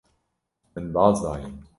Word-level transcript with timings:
Min 0.75 0.93
baz 0.93 1.23
daye. 1.23 1.51